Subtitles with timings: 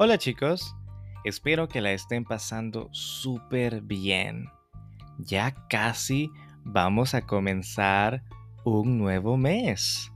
[0.00, 0.76] Hola chicos,
[1.24, 4.48] espero que la estén pasando súper bien.
[5.18, 6.30] Ya casi
[6.62, 8.22] vamos a comenzar
[8.64, 10.12] un nuevo mes.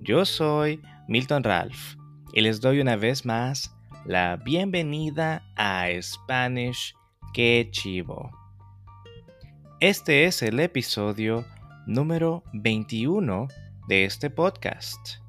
[0.00, 1.94] Yo soy Milton Ralph
[2.32, 3.72] y les doy una vez más
[4.04, 6.92] la bienvenida a Spanish
[7.32, 8.32] Que Chivo.
[9.78, 11.46] Este es el episodio
[11.86, 13.46] número 21
[13.86, 15.20] de este podcast.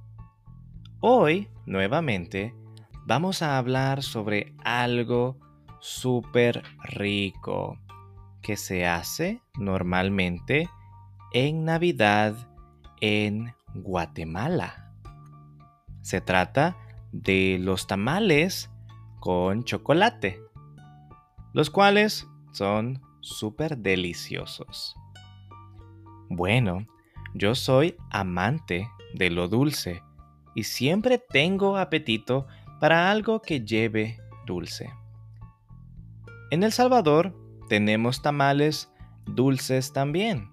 [1.02, 2.56] Hoy, nuevamente,
[3.09, 5.36] vamos a hablar sobre algo
[5.80, 7.80] súper rico
[8.40, 10.70] que se hace normalmente
[11.34, 12.36] en Navidad
[13.02, 14.94] en Guatemala.
[16.03, 16.77] Se trata
[17.12, 18.70] de los tamales
[19.20, 20.39] con chocolate,
[21.53, 24.95] los cuales son súper deliciosos.
[26.30, 26.86] Bueno,
[27.34, 30.03] yo soy amante de lo dulce
[30.53, 32.45] y siempre tengo apetito
[32.80, 34.89] para algo que lleve dulce.
[36.52, 37.35] En El Salvador
[37.67, 38.91] tenemos tamales
[39.25, 40.49] dulces también,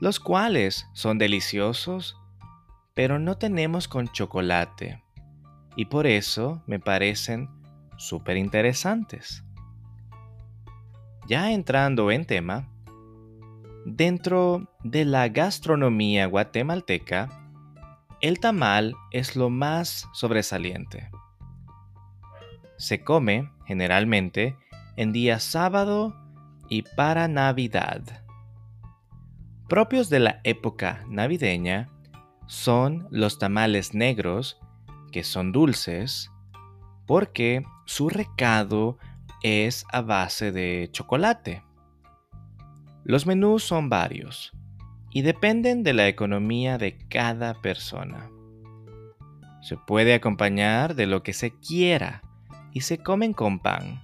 [0.00, 2.16] los cuales son deliciosos,
[2.94, 5.02] pero no tenemos con chocolate,
[5.76, 7.48] y por eso me parecen
[7.96, 9.44] súper interesantes.
[11.28, 12.68] Ya entrando en tema,
[13.84, 17.28] dentro de la gastronomía guatemalteca,
[18.20, 21.10] el tamal es lo más sobresaliente.
[22.76, 24.56] Se come generalmente
[24.96, 26.16] en día sábado
[26.68, 28.02] y para Navidad.
[29.68, 31.90] Propios de la época navideña
[32.46, 34.58] son los tamales negros,
[35.12, 36.30] que son dulces,
[37.06, 38.98] porque su recado
[39.42, 41.62] es a base de chocolate.
[43.04, 44.57] Los menús son varios
[45.10, 48.30] y dependen de la economía de cada persona.
[49.62, 52.22] Se puede acompañar de lo que se quiera
[52.72, 54.02] y se comen con pan.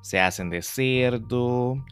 [0.00, 1.84] Se hacen de cerdo,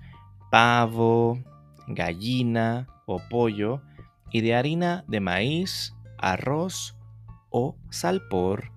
[0.50, 1.38] pavo,
[1.86, 3.82] gallina o pollo
[4.30, 6.96] y de harina de maíz, arroz
[7.50, 8.72] o salpor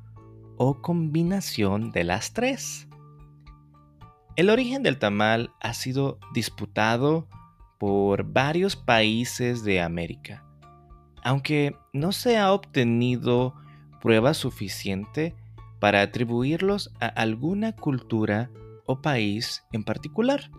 [0.58, 2.88] o combinación de las tres.
[4.36, 7.28] El origen del tamal ha sido disputado
[7.84, 10.42] por varios países de América,
[11.22, 13.56] aunque no se ha obtenido
[14.00, 15.36] prueba suficiente
[15.82, 18.50] para atribuirlos a alguna cultura
[18.86, 20.50] o país en particular.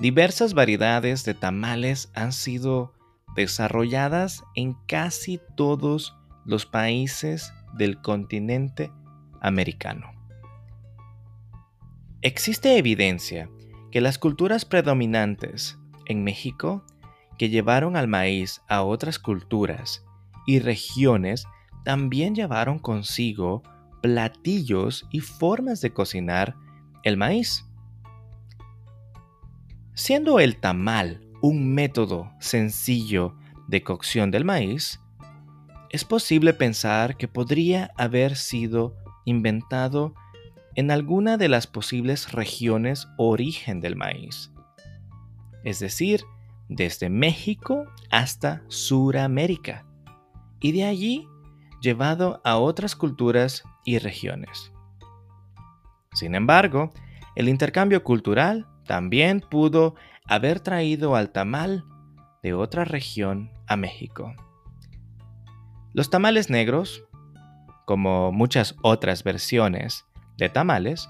[0.00, 2.92] Diversas variedades de tamales han sido
[3.36, 8.90] desarrolladas en casi todos los países del continente
[9.40, 10.10] americano.
[12.20, 13.48] Existe evidencia
[13.92, 16.82] que las culturas predominantes en México
[17.38, 20.04] que llevaron al maíz a otras culturas
[20.46, 21.46] y regiones
[21.84, 23.62] también llevaron consigo
[24.00, 26.56] platillos y formas de cocinar
[27.04, 27.68] el maíz.
[29.94, 33.36] Siendo el tamal un método sencillo
[33.68, 35.00] de cocción del maíz,
[35.90, 40.14] es posible pensar que podría haber sido inventado
[40.74, 44.52] en alguna de las posibles regiones origen del maíz,
[45.64, 46.24] es decir,
[46.68, 49.86] desde México hasta Suramérica,
[50.60, 51.28] y de allí
[51.80, 54.72] llevado a otras culturas y regiones.
[56.14, 56.92] Sin embargo,
[57.34, 59.94] el intercambio cultural también pudo
[60.26, 61.84] haber traído al tamal
[62.42, 64.34] de otra región a México.
[65.92, 67.04] Los tamales negros,
[67.86, 70.06] como muchas otras versiones
[70.42, 71.08] de tamales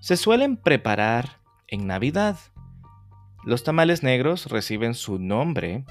[0.00, 2.36] se suelen preparar en Navidad.
[3.44, 5.84] Los tamales negros reciben su nombre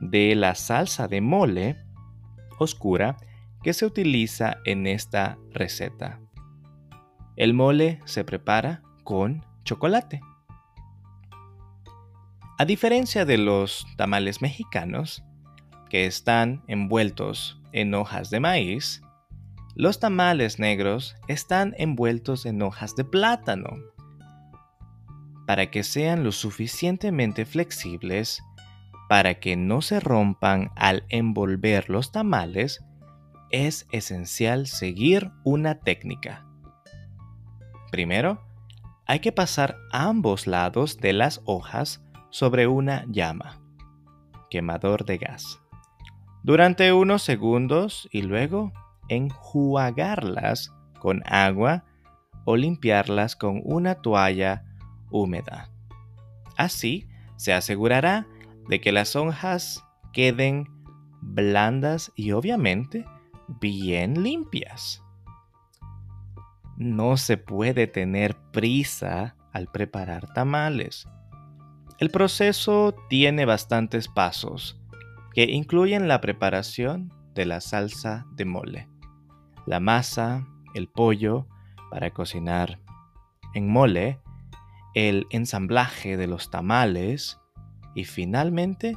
[0.00, 1.78] de la salsa de mole
[2.58, 3.16] oscura
[3.62, 6.20] que se utiliza en esta receta.
[7.36, 10.20] El mole se prepara con chocolate.
[12.58, 15.24] A diferencia de los tamales mexicanos,
[15.88, 19.03] que están envueltos en hojas de maíz,
[19.74, 23.70] los tamales negros están envueltos en hojas de plátano.
[25.46, 28.42] Para que sean lo suficientemente flexibles,
[29.08, 32.84] para que no se rompan al envolver los tamales,
[33.50, 36.46] es esencial seguir una técnica.
[37.90, 38.40] Primero,
[39.06, 43.60] hay que pasar ambos lados de las hojas sobre una llama,
[44.50, 45.60] quemador de gas,
[46.42, 48.72] durante unos segundos y luego
[49.08, 51.84] enjuagarlas con agua
[52.44, 54.64] o limpiarlas con una toalla
[55.10, 55.70] húmeda.
[56.56, 58.26] Así se asegurará
[58.68, 60.68] de que las hojas queden
[61.20, 63.04] blandas y obviamente
[63.60, 65.00] bien limpias.
[66.76, 71.06] no se puede tener prisa al preparar tamales.
[71.98, 74.80] El proceso tiene bastantes pasos
[75.32, 78.88] que incluyen la preparación de la salsa de mole,
[79.66, 81.46] la masa, el pollo
[81.90, 82.80] para cocinar
[83.54, 84.20] en mole,
[84.94, 87.40] el ensamblaje de los tamales
[87.94, 88.96] y finalmente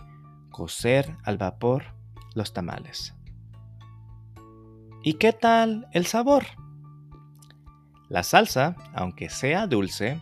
[0.52, 1.96] cocer al vapor
[2.34, 3.16] los tamales.
[5.04, 6.46] ¿Y qué tal el sabor?
[8.10, 10.22] La salsa, aunque sea dulce,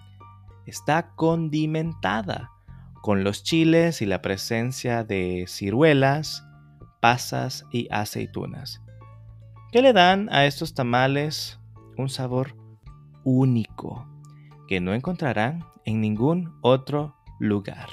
[0.65, 2.51] está condimentada
[3.01, 6.43] con los chiles y la presencia de ciruelas,
[7.01, 8.81] pasas y aceitunas,
[9.75, 11.59] que le dan a estos tamales
[11.97, 12.55] un sabor
[13.25, 14.07] único
[14.69, 17.89] que no encontrarán en ningún otro lugar.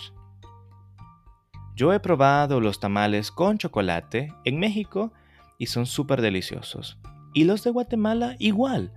[1.75, 5.12] Yo he probado los tamales con chocolate en México
[5.58, 7.00] y son súper deliciosos.
[7.34, 8.93] Y los de Guatemala igual,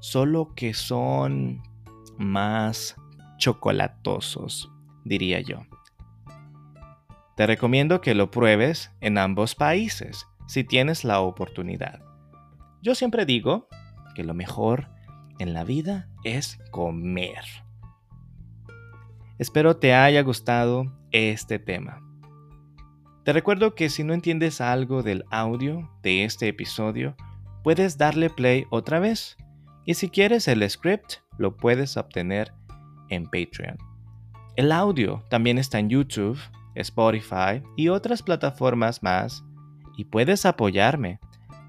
[0.00, 1.62] solo que son
[2.16, 2.96] más
[3.36, 4.72] chocolatosos,
[5.04, 5.66] diría yo.
[7.36, 12.13] Te recomiendo que lo pruebes en ambos países si tienes la oportunidad.
[12.84, 13.66] Yo siempre digo
[14.14, 14.90] que lo mejor
[15.38, 17.42] en la vida es comer.
[19.38, 22.02] Espero te haya gustado este tema.
[23.24, 27.16] Te recuerdo que si no entiendes algo del audio de este episodio,
[27.62, 29.38] puedes darle play otra vez
[29.86, 32.52] y si quieres el script, lo puedes obtener
[33.08, 33.78] en Patreon.
[34.56, 36.38] El audio también está en YouTube,
[36.74, 39.42] Spotify y otras plataformas más
[39.96, 41.18] y puedes apoyarme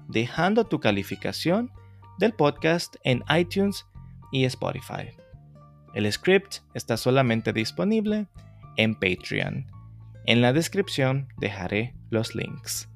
[0.08, 1.70] dejando tu calificación
[2.18, 3.86] del podcast en iTunes
[4.32, 5.10] y Spotify.
[5.94, 8.26] El script está solamente disponible
[8.76, 9.66] en Patreon.
[10.26, 12.88] En la descripción dejaré los links.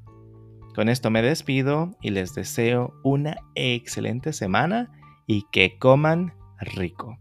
[0.74, 4.90] Con esto me despido y les deseo una excelente semana
[5.26, 7.18] y que coman rico.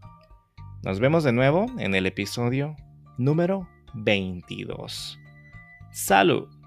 [0.82, 2.76] Nos vemos de nuevo en el episodio
[3.18, 5.18] número 22.
[5.92, 6.59] ¡Salud!